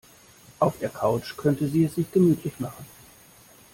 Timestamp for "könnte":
1.37-1.67